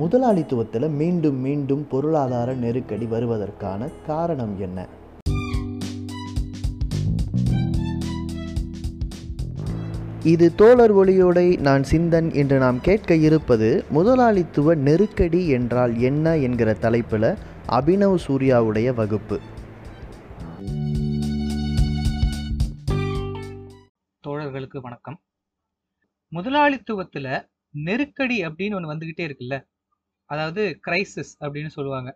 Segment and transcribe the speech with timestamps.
[0.00, 4.86] முதலாளித்துவத்தில் மீண்டும் மீண்டும் பொருளாதார நெருக்கடி வருவதற்கான காரணம் என்ன?
[10.24, 17.36] இது தோழர் ஒளியோடை நான் சிந்தன் என்று நாம் கேட்க இருப்பது முதலாளித்துவ நெருக்கடி என்றால் என்ன என்கிற தலைப்பில்
[17.68, 19.40] அபினவ் சூர்யாவுடைய வகுப்பு.
[24.26, 25.20] தோழர்களுக்கு வணக்கம்.
[26.32, 29.68] முதலாளித்துவத்தில் நெருக்கடி அப்படின்னு ஒன்று வந்துக்கிட்டே இருக்குல்ல?
[30.30, 32.10] அதாவது கிரைசிஸ் அப்படின்னு சொல்லுவாங்க.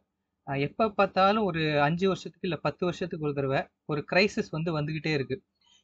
[0.66, 3.60] எப்போ பார்த்தாலும் ஒரு அஞ்சு வருஷத்துக்கு இல்லை பத்து வருஷத்துக்கு ஒரு தடவை
[3.92, 5.36] ஒரு கிரைசிஸ் வந்து வந்துக்கிட்டே இருக்கு.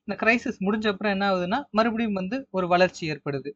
[0.09, 3.51] இந்த கிரைசிஸ் முடிஞ்ச அப்புறம் என்ன ஆகுதுன்னா மறுபடியும் வந்து ஒரு வளர்ச்சி ஏற்படுது.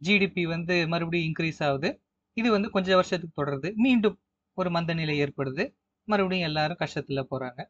[0.00, 1.90] ஜிடிபி வந்து மறுபடியும் இன்க்ரீஸ் ஆகுது.
[2.36, 3.68] இது வந்து கொஞ்ச வருஷத்துக்கு தொடருது.
[3.84, 4.16] மீண்டும்
[4.58, 5.64] ஒரு மந்த நிலை ஏற்படுது.
[6.08, 7.60] மறுபடியும் எல்லாரும் கஷ்டத்தில் போகிறாங்க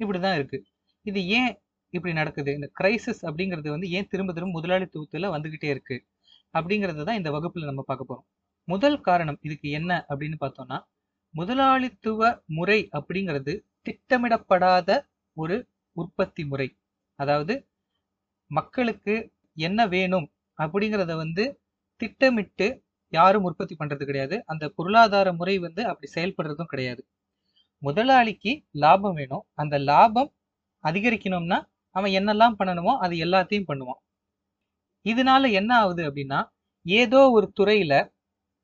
[0.00, 0.66] இப்படி தான் இருக்குது
[1.06, 1.52] இது ஏன்
[1.94, 2.50] இப்படி நடக்குது?
[2.58, 6.04] இந்த கிரைசிஸ் அப்படிங்கிறது வந்து ஏன் திரும்ப திரும்ப முதலாளித்துவத்தில் வந்துக்கிட்டே இருக்குது
[6.54, 8.28] அப்படிங்கிறது தான் இந்த வகுப்பில் நம்ம பார்க்க போகிறோம்
[8.68, 10.78] முதல் காரணம் இதுக்கு என்ன அப்படின்னு பார்த்தோம்னா
[11.34, 12.20] முதலாளித்துவ
[12.56, 13.52] முறை அப்படிங்கிறது
[13.86, 14.90] திட்டமிடப்படாத
[15.36, 15.56] ஒரு
[15.96, 16.68] உற்பத்தி முறை.
[17.18, 17.54] அதாவது
[18.50, 19.14] மக்களுக்கு
[19.58, 20.26] என்ன வேணும்
[20.58, 21.44] அப்படிங்கிறத வந்து
[22.00, 22.66] திட்டமிட்டு
[23.12, 24.36] யாரும் உற்பத்தி பண்றது கிடையாது.
[24.46, 27.02] அந்த பொருளாதார முறை வந்து அப்படி செயல்படுறதும் கிடையாது.
[27.82, 28.52] முதலாளிக்கு
[28.84, 29.44] லாபம் வேணும்.
[29.54, 30.30] அந்த லாபம்
[30.84, 31.58] அதிகரிக்கணும்னா
[31.96, 34.00] அவன் என்னெல்லாம் பண்ணணுமோ அது எல்லாத்தையும் பண்ணுவான்.
[35.06, 36.40] இதனால என்ன ஆகுது அப்படின்னா
[36.86, 37.94] ஏதோ ஒரு துறையில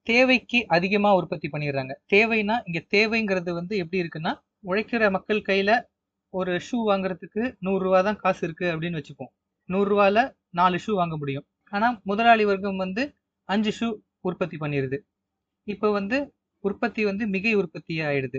[0.06, 1.92] தேவைக்கு அதிகமா உற்பத்தி பண்ணிடுறாங்க.
[2.14, 4.32] தேவைன்னா இங்க தேவைங்கிறது வந்து எப்படி இருக்குன்னா
[4.68, 5.70] உழைக்கிற மக்கள் கையில
[6.34, 9.30] ஒரு ஷூ வாங்குறதுக்கு நூறுரூவா தான் காசு இருக்கு அப்படின்னு வச்சுப்போம்.
[9.68, 10.22] நூறுரூவாவில்
[10.58, 11.46] நாலு ஷூ வாங்க முடியும்.
[11.72, 13.02] ஆனால் முதலாளி வர்க்கம் வந்து
[13.48, 13.88] அஞ்சு ஷூ
[14.28, 14.98] உற்பத்தி பண்ணிடுது.
[15.66, 16.18] இப்போ வந்து
[16.64, 18.38] உற்பத்தி வந்து மிகை உற்பத்தி ஆயிடுது.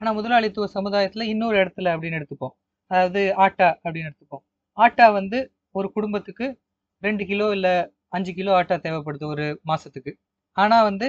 [0.00, 2.54] ஆனால் முதலாளித்துவ சமுதாயத்தில் இன்னொரு இடத்துல அப்படின்னு எடுத்துப்போம்.
[2.90, 4.44] அதாவது ஆட்டா அப்படின்னு எடுத்துப்போம்.
[4.78, 5.38] ஆட்டா வந்து
[5.78, 6.46] ஒரு குடும்பத்துக்கு
[7.02, 7.74] ரெண்டு கிலோ இல்லை
[8.16, 10.12] அஞ்சு கிலோ ஆட்டா தேவைப்படுது ஒரு மாசத்துக்கு.
[10.56, 11.06] ஆனால் வந்து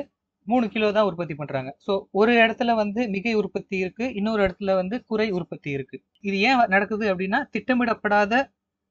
[0.47, 1.69] மூணு கிலோ தான் உற்பத்தி பண்றாங்க.
[1.85, 5.97] ஸோ ஒரு இடத்துல வந்து மிகை உற்பத்தி இருக்கு இன்னொரு இடத்துல வந்து குறை உற்பத்தி இருக்கு.
[6.27, 8.33] இது ஏன் நடக்குது அப்படின்னா திட்டமிடப்படாத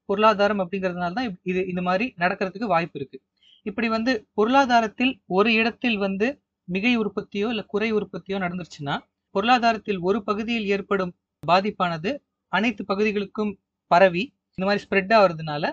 [0.09, 3.17] பொருளாதாரம் அப்படிங்கிறதுனால தான் இது இந்த மாதிரி நடக்கிறதுக்கு வாய்ப்பு இருக்கு.
[3.65, 6.27] இப்படி வந்து பொருளாதாரத்தில் ஒரு இடத்தில் வந்து
[6.67, 8.95] மிகை உற்பத்தியோ இல்லை குறை உற்பத்தியோ நடந்துருச்சுன்னா
[9.35, 12.11] பொருளாதாரத்தில் ஒரு பகுதியில் ஏற்படும் பாதிப்பானது
[12.51, 13.51] அனைத்து பகுதிகளுக்கும்
[13.91, 14.23] பரவி
[14.57, 15.65] இந்த மாதிரி ஸ்ப்ரெட் ஆகுறதுனால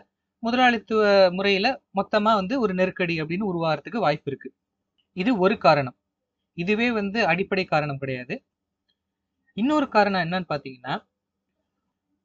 [0.42, 1.02] முதலாளித்துவ
[1.36, 1.66] முறையில
[1.98, 4.48] மொத்தமா வந்து ஒரு நெருக்கடி அப்படின்னு உருவாகிறதுக்கு வாய்ப்பு இருக்கு.
[5.16, 5.96] இது ஒரு காரணம்.
[6.58, 8.34] இதுவே வந்து அடிப்படை காரணம் கிடையாது.
[9.56, 10.94] இன்னொரு காரணம் என்னன்னு பார்த்தீங்கன்னா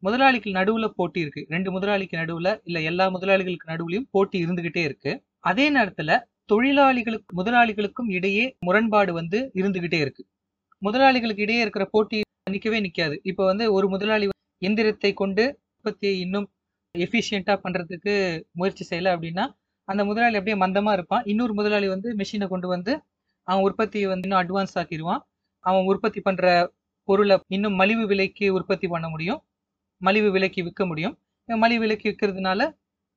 [0.03, 1.41] முதலாளிக்கு நடுவுல போட்டி இருக்கு.
[1.49, 5.11] ரெண்டு முதலாளிக்கு நடுவுல இல்ல எல்லா முதலாளிகளுக்கு நடுவுலையும் போட்டி இருந்துகிட்டே இருக்கு.
[5.41, 6.11] அதே நேரத்துல
[6.51, 10.23] தொழிலாளிகளுக்கு முதலாளிகளுக்கும் இடையே முரண்பாடு வந்து இருந்துகிட்டே இருக்கு.
[10.81, 12.17] முதலாளிகளுக்கு இடையே இருக்கிற போட்டி
[12.51, 13.15] நிற்கவே நிக்காது.
[13.23, 14.27] இப்ப வந்து ஒரு முதலாளி
[14.61, 15.43] எந்திரத்தை கொண்டு
[15.77, 16.47] உற்பத்தியை இன்னும்
[16.95, 18.13] எஃபிஷியண்டா பண்றதுக்கு
[18.51, 19.45] முயற்சி செய்யல அப்படின்னா
[19.89, 21.23] அந்த முதலாளி அப்படியே மந்தமா இருப்பான்.
[21.25, 22.93] இன்னொரு முதலாளி வந்து மிஷினை கொண்டு வந்து
[23.47, 25.21] அவன் உற்பத்தியை வந்து இன்னும் அட்வான்ஸ் ஆக்கிடுவான்.
[25.63, 26.71] அவன் உற்பத்தி பண்ற
[27.07, 29.41] பொருளை இன்னும் மலிவு விலைக்கு உற்பத்தி பண்ண முடியும்.
[30.01, 31.15] மலிவு விலைக்கு விற்க முடியும்.
[31.45, 32.59] மலிவு விலைக்கு விற்கிறதுனால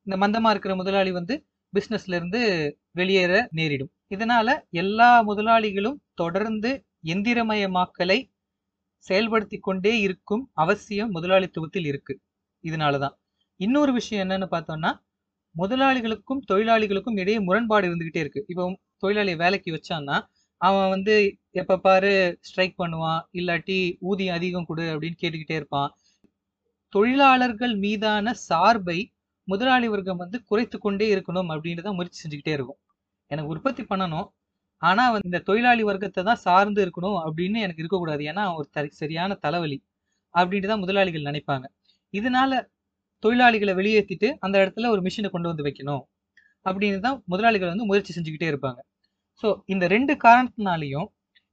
[0.07, 1.35] இந்த மந்தமா இருக்கிற முதலாளி வந்து
[1.73, 2.41] பிஸ்னஸ்ல இருந்து
[2.91, 3.93] வெளியேற நேரிடும்.
[4.15, 6.71] இதனால எல்லா முதலாளிகளும் தொடர்ந்து
[7.05, 8.19] எந்திரமயமாக்கலை
[9.07, 12.15] செயல்படுத்தி கொண்டே இருக்கும் அவசியம் முதலாளித்துவத்தில் இருக்கு.
[12.65, 13.15] இதனாலதான்.
[13.61, 14.91] இன்னொரு விஷயம் என்னன்னு பார்த்தோம்னா
[15.61, 18.43] முதலாளிகளுக்கும் தொழிலாளிகளுக்கும் இடையே முரண்பாடு இருந்துகிட்டே இருக்கு.
[18.53, 18.65] இப்போ
[19.05, 20.17] தொழிலாளியை வேலைக்கு வச்சான்னா
[20.61, 21.15] அவன் வந்து
[21.61, 22.13] எப்ப பாரு
[22.49, 23.79] ஸ்ட்ரைக் பண்ணுவான் இல்லாட்டி
[24.11, 25.91] ஊதியம் அதிகம் கொடு அப்படின்னு கேட்டுக்கிட்டே இருப்பான்.
[26.93, 28.99] தொழிலாளர்கள் மீதான சார்பை
[29.49, 32.79] முதலாளி வர்க்கம் வந்து குறைத்து கொண்டே இருக்கணும் அப்படின்னு தான் முயற்சி செஞ்சுக்கிட்டே இருக்கும்.
[33.31, 34.29] எனக்கு உற்பத்தி பண்ணணும்
[34.83, 38.23] ஆனா வந்து இந்த தொழிலாளி வர்க்கத்தை தான் சார்ந்து இருக்கணும் அப்படின்னு எனக்கு இருக்கக்கூடாது.
[38.31, 38.69] ஏன்னா ஒரு
[39.01, 39.79] சரியான தலைவலி
[40.35, 41.67] அப்படின்ட்டு தான் முதலாளிகள் நினைப்பாங்க.
[42.15, 42.53] இதனால
[43.23, 46.03] தொழிலாளிகளை வெளியேற்றிட்டு அந்த இடத்துல ஒரு மிஷினை கொண்டு வந்து வைக்கணும்.
[46.67, 48.81] அப்படின்னு தான் முதலாளிகள் வந்து முயற்சி செஞ்சுக்கிட்டே இருப்பாங்க.
[49.43, 51.09] ஸோ இந்த ரெண்டு காரணத்தினாலையும்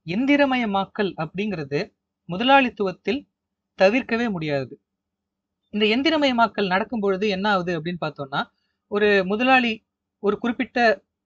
[0.06, 1.80] எந்திரமயமாக்கல் அப்படிங்கிறது
[2.28, 3.20] முதலாளித்துவத்தில்
[3.78, 4.72] தவிர்க்கவே முடியாது.
[5.74, 8.40] இந்த எந்திரமயமாக்கல் நடக்கும் பொழுது என்ன ஆகுது அப்படின்னு பார்த்தோம்னா
[8.90, 9.72] ஒரு முதலாளி
[10.22, 10.78] ஒரு குறிப்பிட்ட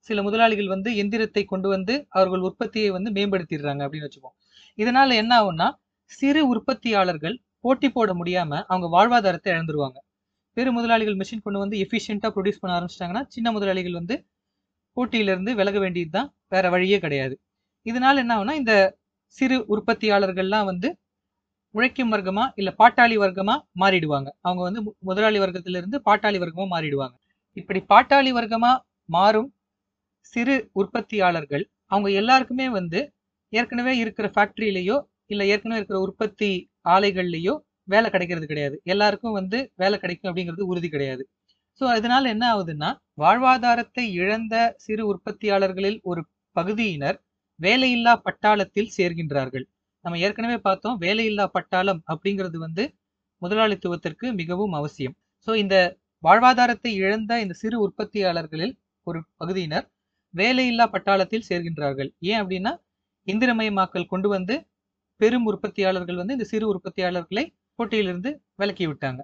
[0.09, 4.37] சில முதலாளிகள் வந்து எந்திரத்தை கொண்டு வந்து அவர்கள் உற்பத்தியை வந்து மேம்படுத்திடுறாங்க அப்படின்னு வச்சுப்போம்.
[4.79, 5.69] இதனால என்ன ஆகும்னா
[6.11, 9.99] சிறு உற்பத்தியாளர்கள் போட்டி போட முடியாம அவங்க வாழ்வாதாரத்தை இழந்துருவாங்க.
[10.57, 14.17] பெரு முதலாளிகள் மிஷின் கொண்டு வந்து எஃபிஷியண்டா ப்ரொடியூஸ் பண்ண ஆரம்பிச்சிட்டாங்கன்னா சின்ன முதலாளிகள் வந்து
[14.97, 16.37] போட்டியிலிருந்து விலக வேண்டியதுதான்.
[16.49, 17.35] வேற வழியே கிடையாது.
[17.87, 18.75] இதனால என்ன ஆகுனா இந்த
[19.35, 20.89] சிறு உற்பத்தியாளர்கள்லாம் வந்து
[21.75, 24.29] உழைக்கும் வர்க்கமா இல்ல பாட்டாளி வர்க்கமா மாறிடுவாங்க.
[24.41, 27.17] அவங்க வந்து மு- முதலாளி வர்க்கத்துல இருந்து பாட்டாளி வர்க்கமா மாறிடுவாங்க.
[27.57, 28.71] இப்படி பாட்டாளி வர்க்கமா
[29.09, 29.49] மாறும்
[30.25, 33.01] சிறு உற்பத்தியாளர்கள் அவங்க எல்லாருக்குமே வந்து
[33.53, 34.97] ஏற்கனவே இருக்கிற ஃபேக்ட்ரியிலேயோ
[35.27, 36.51] இல்லை ஏற்கனவே இருக்கிற உற்பத்தி
[36.89, 37.55] ஆலைகள்லேயோ
[37.89, 38.77] வேலை கிடைக்கிறது கிடையாது.
[38.85, 41.23] எல்லாருக்கும் வந்து வேலை கிடைக்கும் அப்படிங்கிறது உறுதி கிடையாது.
[41.81, 42.91] ஸோ அதனால என்ன ஆகுதுன்னா
[43.23, 44.55] வாழ்வாதாரத்தை இழந்த
[44.85, 46.23] சிறு உற்பத்தியாளர்களில் ஒரு
[46.57, 47.19] பகுதியினர்
[47.61, 49.65] வேலையில்லா பட்டாளத்தில் சேர்கின்றார்கள்.
[50.05, 52.85] நம்ம ஏற்கனவே பார்த்தோம் வேலையில்லா பட்டாளம் அப்படிங்கிறது வந்து
[53.43, 55.15] முதலாளித்துவத்திற்கு மிகவும் அவசியம்.
[55.49, 55.77] ஸோ இந்த
[56.23, 58.75] வாழ்வாதாரத்தை இழந்த இந்த சிறு உற்பத்தியாளர்களில்
[59.07, 59.87] ஒரு பகுதியினர்
[60.35, 62.11] வேலையில்லா பட்டாளத்தில் சேர்கின்றார்கள்.
[62.31, 62.73] ஏன் அப்படின்னா
[63.27, 64.55] இந்திரமயமாக்கல் கொண்டு வந்து
[65.21, 67.45] பெரும் உற்பத்தியாளர்கள் வந்து இந்த சிறு உற்பத்தியாளர்களை
[67.79, 69.21] போட்டியிலிருந்து விலக்கி விட்டாங்க.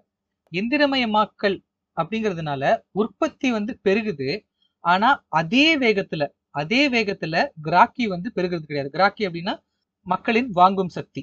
[0.52, 1.58] எந்திரமயமாக்கல்
[1.96, 2.62] அப்படிங்கிறதுனால
[2.92, 4.28] உற்பத்தி வந்து பெருகுது.
[4.84, 5.08] ஆனா
[5.40, 6.24] அதே வேகத்துல
[6.54, 8.90] அதே வேகத்துல கிராக்கி வந்து பெருகிறது கிடையாது.
[8.90, 9.54] கிராக்கி அப்படின்னா
[10.06, 11.22] மக்களின் வாங்கும் சக்தி.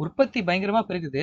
[0.00, 1.22] உற்பத்தி பயங்கரமா பெருகுது.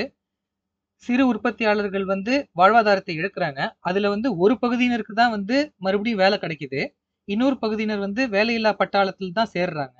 [1.04, 3.62] சிறு உற்பத்தியாளர்கள் வந்து வாழ்வாதாரத்தை இழக்கிறாங்க.
[3.82, 6.82] அதுல வந்து ஒரு பகுதியினருக்கு தான் வந்து மறுபடியும் வேலை கிடைக்குது.
[7.28, 10.00] இன்னொரு பகுதியினர் வந்து வேலையில்லா பட்டாளத்தில் தான் சேர்றாங்க.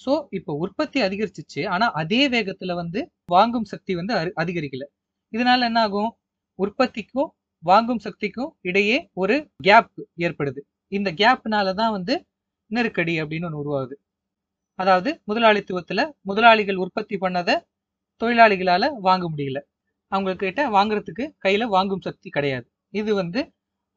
[0.00, 1.62] ஸோ இப்போ உற்பத்தி அதிகரிச்சிச்சு.
[1.68, 4.12] ஆனா அதே வேகத்துல வந்து வாங்கும் சக்தி வந்து
[4.42, 4.84] அதிகரிக்கல.
[5.32, 6.10] இதனால என்ன ஆகும்
[6.58, 7.30] உற்பத்திக்கும்
[7.64, 9.90] வாங்கும் சக்திக்கும் இடையே ஒரு கேப்
[10.24, 10.60] ஏற்படுது.
[10.92, 12.14] இந்த கேப்னால தான் வந்து
[12.70, 13.94] நெருக்கடி அப்படின்னு ஒன்று உருவாகுது.
[14.78, 17.54] அதாவது முதலாளித்துவத்துல முதலாளிகள் உற்பத்தி பண்ணதை
[18.20, 19.58] தொழிலாளிகளால வாங்க முடியல.
[20.12, 22.66] அவங்க கிட்ட வாங்குறதுக்கு கையில வாங்கும் சக்தி கிடையாது.
[22.94, 23.40] இது வந்து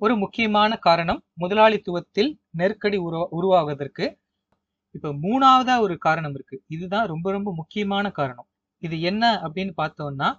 [0.02, 1.22] ஒரு முக்கியமான காரணம்.
[1.42, 4.06] முதலாளித்துவத்தில் நெருக்கடி உருவா உருவாவதற்கு
[4.98, 6.58] இப்ப மூணாவதா ஒரு காரணம் இருக்கு.
[6.68, 8.48] இதுதான் ரொம்ப ரொம்ப முக்கியமான காரணம்.
[8.84, 10.30] இது என்ன அப்படின்னு பார்த்தோம்னா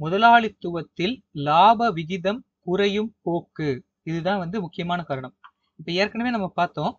[0.00, 1.14] முதலாளித்துவத்தில்
[1.46, 3.70] லாப விகிதம் குறையும் போக்கு.
[4.04, 5.34] இதுதான் வந்து முக்கியமான காரணம்.
[5.80, 6.94] இப்ப ஏற்கனவே நம்ம பார்த்தோம்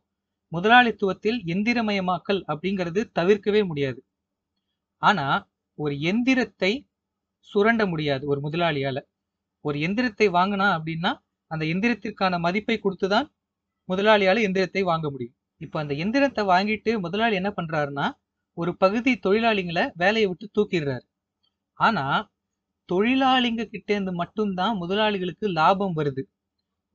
[0.51, 4.00] முதலாளித்துவத்தில் எந்திரமயமாக்கல் அப்படிங்கிறது தவிர்க்கவே முடியாது.
[5.01, 5.27] ஆனா
[5.80, 6.71] ஒரு எந்திரத்தை
[7.50, 8.98] சுரண்ட முடியாது ஒரு முதலாளியால.
[9.65, 11.12] ஒரு எந்திரத்தை வாங்கினா அப்படின்னா
[11.51, 13.27] அந்த எந்திரத்திற்கான மதிப்பை கொடுத்துதான்
[13.89, 15.37] முதலாளியால எந்திரத்தை வாங்க முடியும்.
[15.62, 18.07] இப்போ அந்த எந்திரத்தை வாங்கிட்டு முதலாளி என்ன பண்றாருன்னா
[18.57, 21.06] ஒரு பகுதி தொழிலாளிங்களை வேலையை விட்டு தூக்கிடுறாரு.
[21.80, 22.06] ஆனா
[22.89, 26.24] தொழிலாளிங்க கிட்ட இருந்து மட்டும்தான் முதலாளிகளுக்கு லாபம் வருது.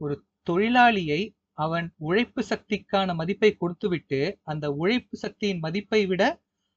[0.00, 0.14] ஒரு
[0.50, 1.20] தொழிலாளியை
[1.58, 6.22] அவன் உழைப்பு சக்திக்கான மதிப்பை கொடுத்துவிட்டு அந்த உழைப்பு சக்தியின் மதிப்பை விட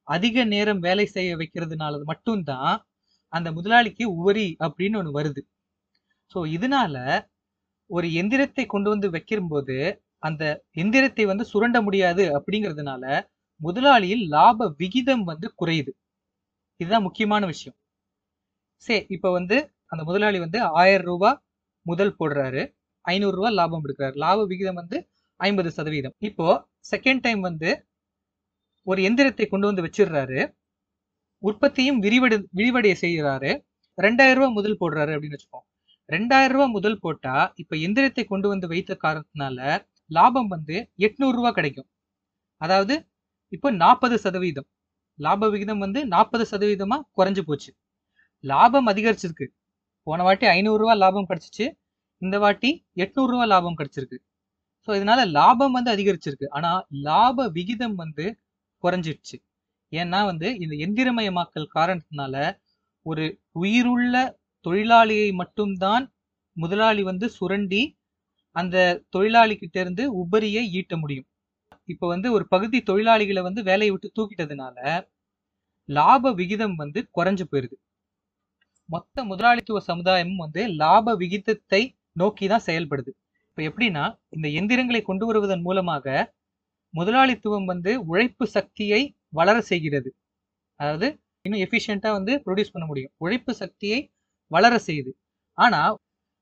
[0.07, 2.73] அதிக நேரம் வேலை செய்ய வைக்கிறதுனால மட்டும்தான்
[3.33, 5.41] அந்த முதலாளிக்கு உவரி அப்படின்னு ஒன்று வருது.
[6.35, 6.95] ஸோ இதனால
[7.89, 9.77] ஒரு எந்திரத்தை கொண்டு வந்து வைக்கும்போது
[10.23, 10.43] அந்த
[10.81, 13.03] எந்திரத்தை வந்து சுரண்ட முடியாது அப்படிங்கிறதுனால
[13.61, 15.91] முதலாளியில் லாப விகிதம் வந்து குறையுது.
[16.79, 17.77] இதுதான் முக்கியமான விஷயம்.
[18.83, 19.57] சரி இப்போ வந்து
[19.91, 21.39] அந்த முதலாளி வந்து ஆயிரம் ரூபாய்
[21.85, 22.61] முதல் போடுறாரு.
[23.05, 24.15] ஐநூறு ரூபாய் லாபம் எடுக்கிறாரு.
[24.23, 24.97] லாப விகிதம் வந்து
[25.39, 26.15] ஐம்பது சதவீதம்.
[26.29, 26.47] இப்போ
[26.91, 27.69] செகண்ட் டைம் வந்து
[28.87, 30.39] ஒரு எந்திரத்தை கொண்டு வந்து வச்சிடுறாரு.
[31.43, 33.51] உற்பத்தியும் விரிவடை விரிவடைய செய்கிறாரு.
[33.97, 35.65] ரெண்டாயிரம் ரூபாய் முதல் போடுறாரு அப்படின்னு வச்சுப்போம்
[36.09, 39.59] ரெண்டாயிரம் ரூபாய் முதல் போட்டா இப்ப எந்திரத்தை கொண்டு வந்து வைத்த காரணத்தினால
[40.11, 41.87] லாபம் வந்து எட்நூறு கிடைக்கும்.
[42.57, 43.07] அதாவது
[43.51, 44.67] இப்போ நாற்பது சதவீதம்.
[45.19, 47.71] லாப விகிதம் வந்து நாற்பது சதவீதமா குறைஞ்சு போச்சு.
[48.43, 49.47] லாபம் அதிகரிச்சிருக்கு.
[50.07, 51.77] போன வாட்டி ஐநூறு லாபம் கிடச்சிச்சு.
[52.19, 54.19] இந்த வாட்டி எட்நூறு லாபம் கிடைச்சிருக்கு.
[54.87, 56.47] ஸோ இதனால லாபம் வந்து அதிகரிச்சிருக்கு.
[56.49, 58.39] ஆனா லாப விகிதம் வந்து
[58.83, 59.37] குறைஞ்சிடுச்சு.
[59.91, 62.53] ஏன்னா வந்து இந்த எந்திரமயமாக்கல் காரணத்தினால
[63.01, 64.35] ஒரு உயிருள்ள
[64.65, 66.13] தொழிலாளியை மட்டும்தான்
[66.53, 67.97] முதலாளி வந்து சுரண்டி
[68.55, 68.77] அந்த
[69.15, 71.27] தொழிலாளிகிட்ட இருந்து உபரியை ஈட்ட முடியும்.
[71.89, 74.77] இப்ப வந்து ஒரு பகுதி தொழிலாளிகளை வந்து வேலையை விட்டு தூக்கிட்டதுனால
[75.89, 77.75] லாப விகிதம் வந்து குறைஞ்சு போயிருது.
[78.89, 81.81] மொத்த முதலாளித்துவ சமுதாயமும் வந்து லாப விகிதத்தை
[82.13, 83.11] நோக்கி தான் செயல்படுது.
[83.49, 86.05] இப்ப எப்படின்னா இந்த எந்திரங்களை கொண்டு வருவதன் மூலமாக
[86.93, 90.09] முதலாளித்துவம் வந்து உழைப்பு சக்தியை வளர செய்கிறது.
[90.79, 91.07] அதாவது
[91.45, 93.13] இன்னும் எஃபிஷியண்டா வந்து ப்ரொடியூஸ் பண்ண முடியும்.
[93.17, 93.99] உழைப்பு சக்தியை
[94.51, 95.11] வளர செய்யுது.
[95.57, 95.81] ஆனா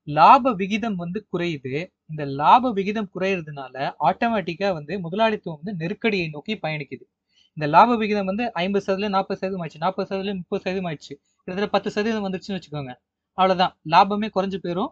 [0.07, 1.74] லாப விகிதம் வந்து குறையுது.
[2.10, 7.03] இந்த லாப விகிதம் குறையிறதுனால ஆட்டோமேட்டிக்கா வந்து முதலாளித்துவம் வந்து நெருக்கடியை நோக்கி பயணிக்குது.
[7.57, 9.83] இந்த லாப விகிதம் வந்து ஐம்பது சதவீதம் நாற்பது சதவீதம் ஆயிடுச்சு.
[9.86, 11.13] நாற்பது சதவீதம் முப்பது சதவீதம் ஆயிடுச்சு.
[11.38, 12.93] கிட்டத்தட்ட பத்து சதவீதம் வந்துருச்சுன்னு வச்சுக்கோங்க.
[13.38, 13.74] அவ்வளவுதான்.
[13.91, 14.91] லாபமே குறைஞ்சு போயிடும்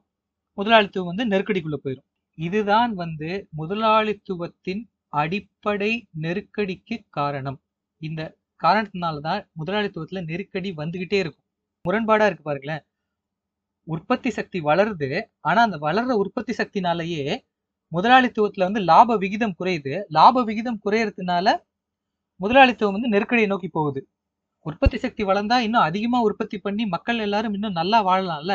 [0.58, 5.92] முதலாளித்துவம் வந்து நெருக்கடிக்குள்ள போயிடும் இதுதான் வந்து முதலாளித்துவத்தின் அடிப்படை
[6.22, 7.60] நெருக்கடிக்கு காரணம்.
[8.02, 8.22] இந்த
[8.64, 11.46] காரணத்தினாலதான் முதலாளித்துவத்துல நெருக்கடி வந்துகிட்டே இருக்கும்.
[11.86, 12.84] முரண்பாடா இருக்கு பாருங்களேன்.
[13.94, 15.10] உற்பத்தி சக்தி வளருது.
[15.42, 17.24] ஆனா அந்த வளர்ற உற்பத்தி சக்தினாலேயே
[17.92, 19.94] முதலாளித்துவத்துல வந்து லாப விகிதம் குறையுது.
[20.10, 21.48] லாப விகிதம் குறையறதுனால
[22.40, 24.02] முதலாளித்துவம் வந்து நெருக்கடியை நோக்கி போகுது.
[24.66, 28.54] உற்பத்தி சக்தி வளர்ந்தா இன்னும் அதிகமா உற்பத்தி பண்ணி மக்கள் எல்லாரும் இன்னும் நல்லா வாழலாம்ல?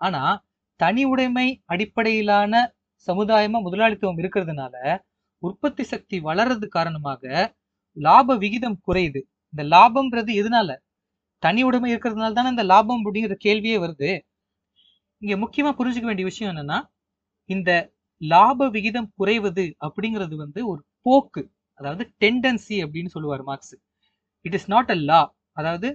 [0.00, 0.22] ஆனா
[0.80, 2.52] தனி உடைமை அடிப்படையிலான
[3.06, 4.74] சமுதாயமா முதலாளித்துவம் இருக்கிறதுனால
[5.42, 7.22] உற்பத்தி சக்தி வளர்றது காரணமாக
[7.96, 9.20] லாப விகிதம் குறையுது.
[9.52, 10.70] இந்த லாபம்ன்றது எதனால?
[11.42, 14.10] தனி உடைமை இருக்கிறதுனால தானே இந்த லாபம் அப்படிங்கிற கேள்வியே வருது.
[15.22, 16.78] இங்க முக்கியமா புரிஞ்சுக்க வேண்டிய விஷயம் என்னன்னா
[17.50, 17.70] இந்த
[18.20, 21.42] லாப விகிதம் குறைவது அப்படிங்கிறது வந்து ஒரு போக்கு
[21.80, 23.74] அதாவது டெண்டன்சி அப்படின்னு சொல்லுவார் Marx.
[24.44, 25.20] It is not a law
[25.60, 25.88] அதாவது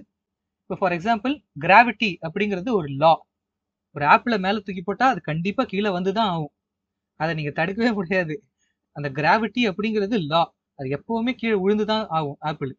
[0.62, 3.12] இப்போ ஃபார் எக்ஸாம்பிள் கிராவிட்டி அப்படிங்கிறது ஒரு லா
[3.94, 6.52] ஒரு ஆப்பிள மேல தூக்கி போட்டா அது கண்டிப்பா கீழே வந்து தான் ஆகும்.
[7.20, 8.34] அதை நீங்க தடுக்கவே முடியாது.
[8.96, 10.42] அந்த கிராவிட்டி அப்படிங்கிறது லா
[10.78, 12.72] அது எப்பவுமே கீழே விழுந்து தான் ஆகும் ஆப்பிள்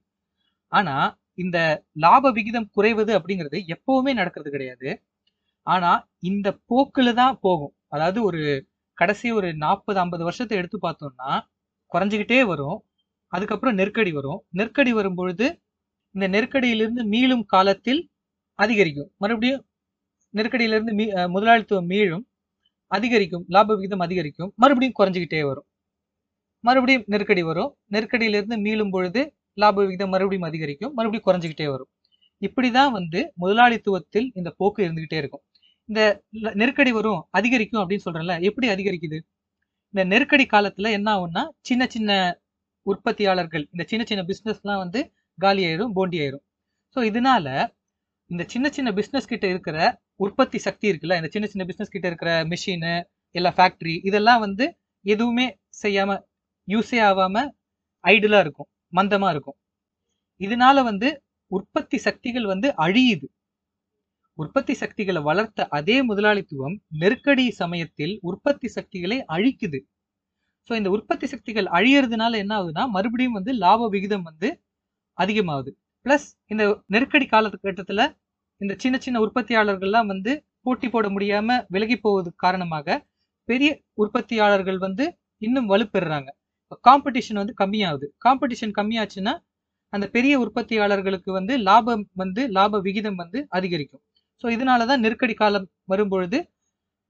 [0.72, 0.96] ஆனா
[1.38, 1.58] இந்த
[2.04, 4.90] லாப விகிதம் குறைவது அப்படிங்கிறது எப்பவுமே நடக்கிறது கிடையாது.
[5.68, 5.92] ஆனா
[6.24, 7.74] இந்த போக்குல தான் போகும்.
[7.88, 8.42] அதாவது ஒரு
[8.98, 11.32] கடைசி ஒரு நாற்பது ஐம்பது வருஷத்தை எடுத்து பார்த்தோம்னா
[11.92, 12.78] குறைஞ்சிக்கிட்டே வரும்.
[13.34, 14.46] அதுக்கப்புறம் நெருக்கடி வரும்.
[14.52, 15.48] நெருக்கடி வரும் பொழுது
[16.16, 18.02] இந்த நெருக்கடியிலிருந்து மீளும் காலத்தில்
[18.60, 19.12] அதிகரிக்கும்.
[19.18, 19.64] மறுபடியும்
[20.34, 22.26] நெருக்கடியிலிருந்து மீ அஹ் முதலாளித்துவம் மீளும்
[22.92, 23.46] அதிகரிக்கும்.
[23.50, 24.54] லாப விகிதம் அதிகரிக்கும்.
[24.56, 25.68] மறுபடியும் குறைஞ்சிக்கிட்டே வரும்.
[26.64, 27.72] மறுபடியும் நெருக்கடி வரும்.
[27.92, 29.22] நெருக்கடியிலிருந்து மீளும் பொழுது
[29.58, 30.94] லாப விகிதம் மறுபடியும் அதிகரிக்கும்.
[30.94, 31.90] மறுபடியும் குறைஞ்சிக்கிட்டே வரும்.
[32.42, 35.44] இப்படிதான் வந்து முதலாளித்துவத்தில் இந்த போக்கு இருந்துகிட்டே இருக்கும்.
[35.90, 36.02] இந்த
[36.62, 39.18] நெருக்கடி வரும் அதிகரிக்கும் அப்படின்னு சொல்றேன்ல எப்படி அதிகரிக்குது?
[39.94, 42.12] இந்த நெருக்கடி காலத்துல என்ன ஆகும்னா சின்ன சின்ன
[42.86, 45.00] உற்பத்தியாளர்கள் இந்த சின்ன சின்ன பிஸ்னஸ்லாம் வந்து
[45.40, 46.44] காலி ஆயிரும் போண்டி ஆயிரும்.
[46.96, 47.48] ஸோ இதனால
[48.30, 49.78] இந்த சின்ன சின்ன பிஸ்னஸ் கிட்ட இருக்கிற
[50.20, 52.94] உற்பத்தி சக்தி இருக்குல்ல இந்த சின்ன சின்ன பிஸ்னஸ் கிட்ட இருக்கிற மிஷினு
[53.36, 54.66] எல்லா ஃபேக்ட்ரி இதெல்லாம் வந்து
[55.06, 55.48] எதுவுமே
[55.84, 56.18] செய்யாம
[56.68, 57.36] யூஸே ஆகாம
[58.04, 59.58] ஐடிலா இருக்கும் மந்தமா இருக்கும்.
[60.42, 61.10] இதனால வந்து
[61.52, 63.28] உற்பத்தி சக்திகள் வந்து அழியுது.
[64.40, 69.80] உற்பத்தி சக்திகளை வளர்த்த அதே முதலாளித்துவம் நெருக்கடி சமயத்தில் உற்பத்தி சக்திகளை அழிக்குது.
[70.70, 74.50] ஸோ இந்த உற்பத்தி சக்திகள் அழியறதுனால என்ன ஆகுதுன்னா மறுபடியும் வந்து லாப விகிதம் வந்து
[75.18, 75.72] அதிகமாகுது.
[76.06, 78.06] பிளஸ் இந்த நெருக்கடி காலகட்டத்தில்
[78.62, 80.32] இந்த சின்ன சின்ன உற்பத்தியாளர்கள்லாம் வந்து
[80.66, 82.98] போட்டி போட முடியாம விலகி போவது காரணமாக
[83.50, 83.70] பெரிய
[84.04, 85.06] உற்பத்தியாளர்கள் வந்து
[85.42, 86.30] இன்னும் வலுப்பெறுறாங்க
[86.88, 88.08] காம்படிஷன் வந்து கம்மியாகுது.
[88.26, 89.34] காம்படிஷன் கம்மியாச்சுன்னா
[89.94, 94.04] அந்த பெரிய உற்பத்தியாளர்களுக்கு வந்து லாபம் வந்து லாப விகிதம் வந்து அதிகரிக்கும்.
[94.44, 96.38] ஸோ இதனால தான் நெருக்கடி காலம் வரும்பொழுது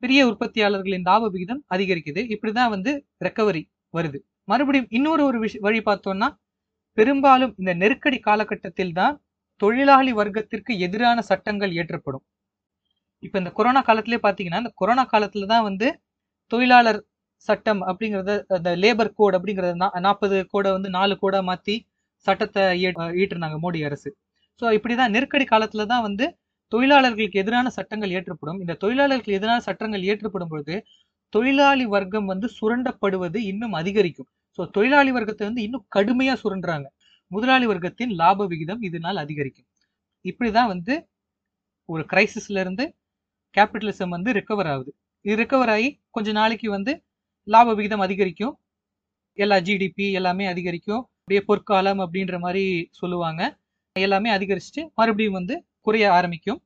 [0.03, 2.21] பெரிய உற்பத்தியாளர்களின் லாப விகிதம் அதிகரிக்குது.
[2.33, 2.91] இப்படிதான் வந்து
[3.25, 3.61] ரெக்கவரி
[3.93, 4.19] வருது.
[4.51, 6.27] மறுபடியும் இன்னொரு ஒரு விஷ வழி பார்த்தோம்னா
[6.97, 9.15] பெரும்பாலும் இந்த நெருக்கடி காலகட்டத்தில் தான்
[9.61, 12.23] தொழிலாளி வர்க்கத்திற்கு எதிரான சட்டங்கள் இயற்றப்படும்.
[13.23, 15.87] இப்ப இந்த கொரோனா காலத்திலே பாத்தீங்கன்னா இந்த கொரோனா காலத்தில் தான் வந்து
[16.51, 16.99] தொழிலாளர்
[17.47, 19.75] சட்டம் அப்படிங்கறத அந்த லேபர் கோட் அப்படிங்கறத
[20.07, 21.75] நாற்பது கோடை வந்து நாலு கோடா மாத்தி
[22.25, 22.63] சட்டத்தை
[23.21, 24.09] ஈட்டுனாங்க மோடி அரசு.
[24.61, 26.25] ஸோ இப்படிதான் நெருக்கடி காலத்துல தான் வந்து
[26.71, 28.59] தொழிலாளர்களுக்கு எதிரான சட்டங்கள் இயற்றப்படும்.
[28.63, 30.75] இந்த தொழிலாளர்களுக்கு எதிரான சட்டங்கள் இயற்றப்படும் பொழுது
[31.33, 34.29] தொழிலாளி வர்க்கம் வந்து சுரண்டப்படுவது இன்னும் அதிகரிக்கும்.
[34.59, 36.87] ஸோ தொழிலாளி வர்க்கத்தை வந்து இன்னும் கடுமையா சுரண்டுறாங்க.
[37.31, 39.67] முதலாளி வர்க்கத்தின் லாப விகிதம் இதனால் அதிகரிக்கும்.
[40.25, 40.93] இப்படிதான் வந்து
[41.89, 42.85] ஒரு கிரைசிஸ்ல இருந்து
[43.55, 44.91] கேபிட்டலிசம் வந்து ரிக்கவர் ஆகுது.
[45.25, 46.93] இது ரிக்கவர் ஆகி கொஞ்ச நாளைக்கு வந்து
[47.47, 48.53] லாப விகிதம் அதிகரிக்கும்.
[49.37, 51.03] எல்லா ஜிடிபி எல்லாமே அதிகரிக்கும்.
[51.19, 52.63] அப்படியே பொற்காலம் அப்படின்ற மாதிரி
[53.01, 53.41] சொல்லுவாங்க.
[53.95, 55.55] எல்லாமே அதிகரிச்சுட்டு மறுபடியும் வந்து
[55.85, 56.59] குறைய ஆரம்பிக்கும்.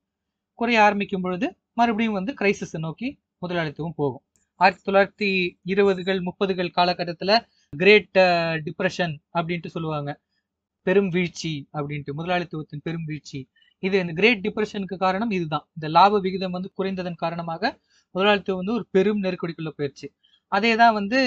[0.60, 1.48] குறைய ஆரம்பிக்கும் பொழுது
[1.80, 3.08] மறுபடியும் வந்து கிரைசிஸை நோக்கி
[3.44, 4.24] முதலாளித்துவம் போகும்.
[4.62, 5.30] ஆயிரத்தி தொள்ளாயிரத்தி
[5.72, 7.36] இருபதுகள் முப்பதுகள் காலகட்டத்தில்
[7.82, 8.20] கிரேட்
[8.66, 10.12] டிப்ரெஷன் அப்படின்ட்டு சொல்லுவாங்க.
[10.88, 13.40] பெரும் வீழ்ச்சி அப்படின்ட்டு முதலாளித்துவத்தின் பெரும் வீழ்ச்சி.
[13.84, 15.66] இது இந்த கிரேட் டிப்ரெஷனுக்கு காரணம் இதுதான்.
[15.78, 17.72] இந்த லாப விகிதம் வந்து குறைந்ததன் காரணமாக
[18.16, 20.08] முதலாளித்துவம் வந்து ஒரு பெரும் நெருக்கடிக்குள்ள போயிடுச்சு
[20.52, 21.20] அதே தான் வந்து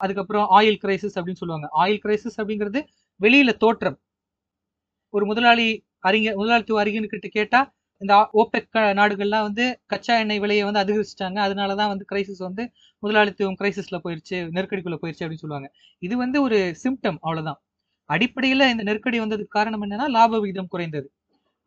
[0.00, 1.68] அதுக்கப்புறம் ஆயில் கிரைசிஸ் அப்படின்னு சொல்லுவாங்க.
[1.82, 2.80] ஆயில் கிரைசிஸ் அப்படிங்கிறது
[3.20, 3.98] வெளியில தோற்றம்.
[5.14, 5.66] ஒரு முதலாளி
[6.08, 7.60] அறிஞர் முதலாளித்துவ அறிஞர்கிட்ட கேட்டா
[8.00, 11.38] இந்த ஓபெக் நாடுகள்லாம் வந்து கச்சா எண்ணெய் விலையை வந்து அதிகரிச்சிட்டாங்க.
[11.46, 12.62] அதனாலதான் வந்து கிரைசிஸ் வந்து
[13.02, 15.68] முதலாளித்துவம் கிரைசிஸ்ல போயிருச்சு நெருக்கடிக்குள்ள போயிருச்சு அப்படின்னு சொல்லுவாங்க.
[16.06, 17.60] இது வந்து ஒரு சிம்டம் அவ்வளவுதான்.
[18.10, 21.08] அடிப்படையில இந்த நெருக்கடி வந்ததுக்கு காரணம் என்னன்னா லாப விகிதம் குறைந்தது.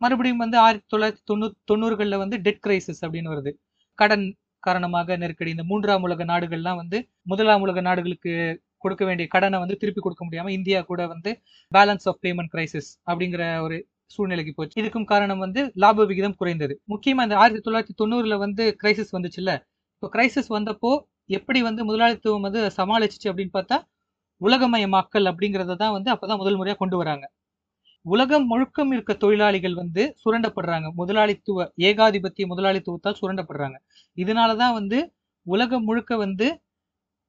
[0.02, 3.52] மறுபடியும் வந்து ஆயிரத்தி தொள்ளாயிரத்தி தொண்ணூ தொண்ணூறுகள்ல வந்து டெட் கிரைசிஸ் அப்படின்னு வருது.
[4.00, 4.26] கடன்
[4.64, 5.52] காரணமாக நெருக்கடி.
[5.56, 6.98] இந்த மூன்றாம் உலக நாடுகள்லாம் வந்து
[7.32, 8.34] முதலாம் உலக நாடுகளுக்கு
[8.84, 11.32] கொடுக்க வேண்டிய கடனை வந்து திருப்பி கொடுக்க முடியாம இந்தியா கூட வந்து
[11.72, 13.78] பேலன்ஸ் ஆஃப் பேமெண்ட் கிரைசிஸ் அப்படிங்கிற ஒரு
[14.12, 14.76] சூழ்நிலைக்கு போச்சு.
[14.82, 16.74] இதுக்கும் காரணம் வந்து லாப விகிதம் குறைந்தது.
[16.94, 19.52] முக்கியமா இந்த ஆயிரத்தி தொள்ளாயிரத்தி தொண்ணூறுல வந்து கிரைசிஸ் வந்துச்சுல்ல.
[19.96, 20.92] இப்போ கிரைசிஸ் வந்தப்போ
[21.30, 23.78] எப்படி வந்து முதலாளித்துவம் வந்து சமாளிச்சிச்சு அப்படின்னு பார்த்தா
[24.42, 27.26] உலகமயமாக்கல் அப்படிங்கிறத தான் வந்து அப்பதான் முதல் முறையாக கொண்டு வராங்க.
[28.06, 30.88] உலகம் முழுக்கம் இருக்க தொழிலாளிகள் வந்து சுரண்டப்படுறாங்க.
[30.96, 33.78] முதலாளித்துவ ஏகாதிபத்திய முதலாளித்துவத்தால் சுரண்டப்படுறாங்க.
[34.18, 35.00] இதனாலதான் வந்து
[35.46, 36.48] உலகம் முழுக்க வந்து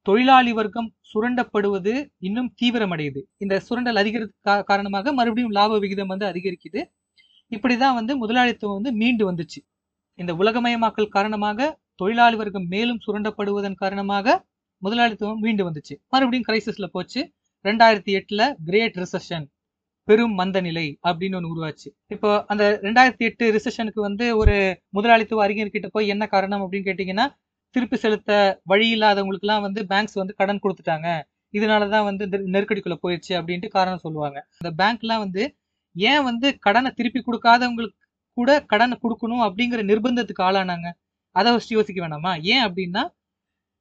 [0.07, 1.93] தொழிலாளி வர்க்கம் சுரண்டப்படுவது
[2.27, 3.21] இன்னும் தீவிரமடையுது.
[3.43, 6.81] இந்த சுரண்டல் அதிகரிக்க காரணமாக மறுபடியும் லாப விகிதம் வந்து அதிகரிக்குது.
[7.51, 9.59] இப்படிதான் வந்து முதலாளித்துவம் வந்து மீண்டு வந்துச்சு.
[10.19, 11.67] இந்த உலகமயமாக்கல் காரணமாக
[12.01, 14.35] தொழிலாளி வர்க்கம் மேலும் சுரண்டப்படுவதன் காரணமாக
[14.81, 15.95] முதலாளித்துவம் மீண்டு வந்துச்சு.
[16.13, 17.21] மறுபடியும் கிரைசிஸ்ல போச்சு.
[17.65, 19.45] ரெண்டாயிரத்தி எட்டுல கிரேட் ரிசெஷன்
[20.07, 21.89] பெரும் மந்த நிலை அப்படின்னு ஒன்று உருவாச்சு.
[22.15, 24.55] இப்போ அந்த ரெண்டாயிரத்தி எட்டு ரிசெஷனுக்கு வந்து ஒரு
[24.97, 27.25] முதலாளித்துவ அறிஞர்கிட்ட போய் என்ன காரணம் அப்படின்னு கேட்டீங்கன்னா
[27.75, 28.31] திருப்பி செலுத்த
[28.63, 31.07] வழி இல்லாதவங்களுக்குலாம் வந்து பேங்க்ஸ் வந்து கடன் கொடுத்துட்டாங்க.
[31.53, 34.37] இதனாலதான் வந்து இந்த நெருக்கடிக்குள்ள போயிடுச்சு அப்படின்ட்டு காரணம் சொல்லுவாங்க.
[34.59, 35.43] அந்த பேங்க்லாம் வந்து
[35.95, 37.97] ஏன் வந்து கடனை திருப்பி கொடுக்காதவங்களுக்கு
[38.37, 40.87] கூட கடனை கொடுக்கணும் அப்படிங்கிற நிர்பந்தத்துக்கு ஆளானாங்க.
[41.35, 42.31] அதை ஃபஸ்ட் யோசிக்க வேணாமா?
[42.53, 43.03] ஏன் அப்படின்னா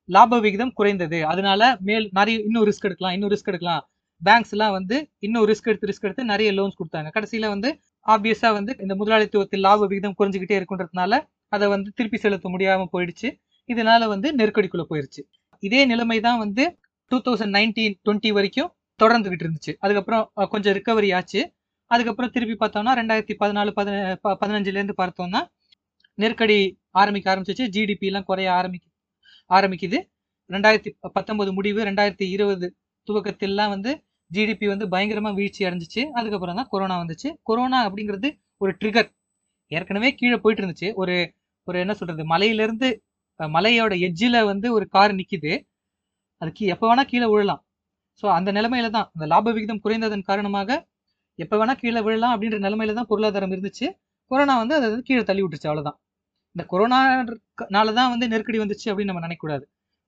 [0.09, 1.19] லாப விகிதம் குறைந்தது.
[1.33, 3.85] அதனால மேல் நிறைய இன்னும் ரிஸ்க் எடுக்கலாம் இன்னும் ரிஸ்க் எடுக்கலாம்.
[4.23, 7.09] பேங்க்ஸ் எல்லாம் வந்து இன்னும் ரிஸ்க் எடுத்து ரிஸ்க் எடுத்து நிறைய லோன்ஸ் கொடுத்தாங்க.
[7.16, 7.71] கடைசியில வந்து
[8.07, 11.14] ஆப்வியஸா வந்து இந்த முதலாளித்துவத்தில் லாப விகிதம் குறைஞ்சிக்கிட்டே இருக்குன்றதுனால
[11.55, 13.28] அதை வந்து திருப்பி செலுத்த முடியாம போயிடுச்சு.
[13.67, 15.23] இதனால வந்து நெருக்கடிக்குள்ள போயிருச்சு.
[15.59, 19.75] இதே நிலைமை தான் வந்து டூ தௌசண்ட் நைன்டீன் டுவெண்ட்டி வரைக்கும் தொடர்ந்துகிட்டு இருந்துச்சு.
[19.79, 21.53] அதுக்கப்புறம் கொஞ்சம் ரிக்கவரி ஆச்சு.
[21.85, 25.47] அதுக்கப்புறம் திருப்பி பார்த்தோம்னா ரெண்டாயிரத்தி பதினாலு பதின ப- பார்த்தோம்னா
[26.15, 27.69] நெருக்கடி ஆரம்பிக்க ஆரம்பிச்சிச்சு.
[27.73, 28.89] ஜிடிபிலாம் குறைய ஆரம்பிக்கு
[29.49, 30.11] ஆரம்பிக்குது.
[30.49, 36.05] ரெண்டாயிரத்தி பத்தொன்பது முடிவு ரெண்டாயிரத்தி இருபது துவக்கத்திலாம் வந்து ஜிடிபி வந்து பயங்கரமாக வீழ்ச்சி அடைஞ்சிச்சு.
[36.05, 37.37] அதுக்கப்புறம் தான் கொரோனா வந்துச்சு.
[37.43, 39.11] கொரோனா அப்படிங்கிறது ஒரு ட்ரிகர்
[39.67, 40.95] ஏற்கனவே கீழே போயிட்டு இருந்துச்சு.
[40.95, 41.33] ஒரு
[41.65, 43.05] ஒரு என்ன சொல்றது மலையிலேருந்து
[43.40, 45.52] மலையோட எட்ஜில் வந்து ஒரு கார் நிற்கிது
[46.43, 47.61] அதுக்கு எப்போ வேணால் கீழே விழலாம்.
[48.23, 50.71] ஸோ அந்த நிலைமையில தான் அந்த லாப விகிதம் குறைந்ததன் காரணமாக
[51.38, 53.87] எப்போ வேணால் கீழே விழலாம் அப்படின்ற நிலைமையில தான் பொருளாதாரம் இருந்துச்சு.
[54.31, 55.99] கொரோனா வந்து அதை வந்து கீழே தள்ளி விட்டுச்சு அவ்வளோதான்
[56.57, 59.64] இந்த கொரோனானால தான் வந்து நெருக்கடி வந்துச்சு அப்படின்னு நம்ம நினைக்கக்கூடாது.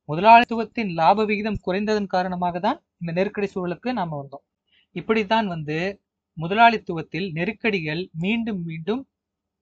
[0.08, 4.44] முதலாளித்துவத்தின் லாப விகிதம் குறைந்ததன் காரணமாக தான் இந்த நெருக்கடி சூழலுக்கு நாம் வந்தோம்.
[4.96, 5.76] இப்படித்தான் வந்து
[6.36, 9.02] முதலாளித்துவத்தில் நெருக்கடிகள் மீண்டும் மீண்டும்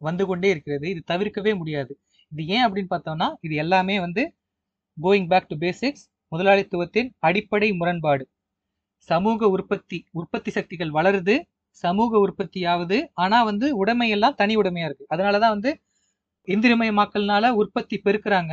[0.00, 0.86] வந்து கொண்டே இருக்கிறது.
[0.94, 1.92] இது தவிர்க்கவே முடியாது.
[2.32, 4.22] இது ஏன் அப்படின்னு பார்த்தோம்னா இது எல்லாமே வந்து
[4.98, 8.24] கோயிங் பேக் டு பேசிக்ஸ் முதலாளித்துவத்தின் அடிப்படை முரண்பாடு.
[9.08, 11.34] சமூக உற்பத்தி உற்பத்தி சக்திகள் வளருது
[11.84, 15.06] சமூக உற்பத்தி ஆகுது ஆனா வந்து உடைமையெல்லாம் தனி உடைமையா இருக்கு.
[15.14, 15.70] அதனாலதான் வந்து
[16.48, 18.52] எந்திரமயமாக்கல்னால உற்பத்தி பெருக்குறாங்க.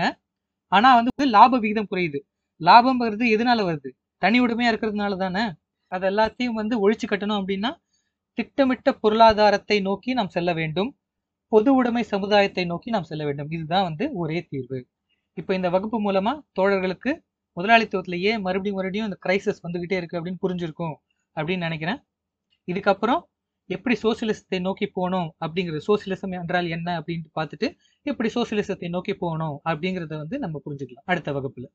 [0.71, 2.19] ஆனா வந்து லாப விகிதம் குறையுது.
[2.61, 3.89] லாபம்ங்கிறது எதனால வருது?
[4.21, 5.43] தனி உடைமையா இருக்கிறதுனால தானே.
[5.91, 7.71] அது எல்லாத்தையும் வந்து ஒழிச்சு கட்டணும் அப்படின்னா
[8.37, 10.89] திட்டமிட்ட பொருளாதாரத்தை நோக்கி நாம் செல்ல வேண்டும்.
[11.53, 13.49] பொது உடைமை சமுதாயத்தை நோக்கி நாம் செல்ல வேண்டும்.
[13.55, 14.79] இதுதான் வந்து ஒரே தீர்வு.
[15.37, 17.11] இப்போ இந்த வகுப்பு மூலமா தோழர்களுக்கு
[17.57, 20.95] முதலாளித்துவத்திலேயே மறுபடியும் மறுபடியும் இந்த கிரைசிஸ் வந்துகிட்டே இருக்கு அப்படின்னு புரிஞ்சிருக்கும்
[21.37, 21.99] அப்படின்னு நினைக்கிறேன்.
[22.67, 23.21] இதுக்கப்புறம்
[23.69, 27.69] எப்படி சோசியலிசத்தை நோக்கி போகணும் அப்படிங்கிறது சோசியலிசம் என்றால் என்ன அப்படின்னு பார்த்துட்டு
[28.05, 31.67] எப்படி சோசியலிசத்தை நோக்கி போகணும் அப்படிங்கிறத வந்து நம்ம புரிஞ்சுக்கலாம் அடுத்த வகுப்புல.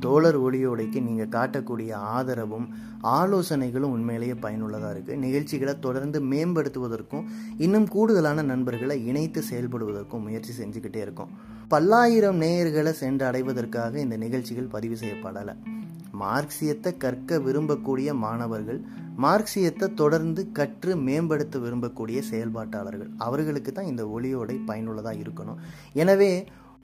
[0.00, 2.66] தோழர் ஒளியோடைக்கு நீங்கள் காட்டக்கூடிய ஆதரவும்
[3.18, 7.26] ஆலோசனைகளும் உண்மையிலேயே பயனுள்ளதாக இருக்குது நிகழ்ச்சிகளை தொடர்ந்து மேம்படுத்துவதற்கும்
[7.58, 11.32] இன்னும் கூடுதலான நண்பர்களை இணைத்து செயல்படுவதற்கும் முயற்சி செஞ்சுக்கிட்டே இருக்கோம்.
[11.68, 15.54] பல்லாயிரம் நேயர்களை சென்று அடைவதற்காக இந்த நிகழ்ச்சிகள் பதிவு செய்யப்படலை.
[16.22, 18.80] மார்க்சியத்தை கற்க விரும்பக்கூடிய மாணவர்கள்
[19.24, 25.60] மார்க்சியத்தை தொடர்ந்து கற்று மேம்படுத்த விரும்பக்கூடிய செயல்பாட்டாளர்கள் அவர்களுக்கு தான் இந்த ஒளியோடை பயனுள்ளதாக இருக்கணும்.
[25.92, 26.32] எனவே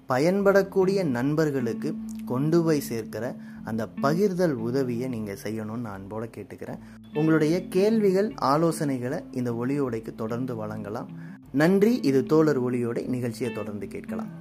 [0.07, 6.79] பயன்படக்கூடிய நண்பர்களுக்கு கொண்டு போய் சேர்க்கிற அந்த பகிர்தல் உதவியை நீங்கள் செய்யணும்னு நான் அன்போடு கேட்டுக்கிறேன்.
[7.14, 11.09] உங்களுடைய கேள்விகள் ஆலோசனைகளை இந்த ஒளியோடைக்கு தொடர்ந்து வழங்கலாம்.
[11.53, 14.33] நன்றி இது தோழர் ஒளியோடை நிகழ்ச்சியை தொடர்ந்து கேட்கலாம்.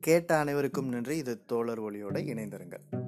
[0.00, 3.05] கேட்ட அனைவருக்கும் நன்றி இது தோழர் ஒளியோட இணைந்திருங்கள்.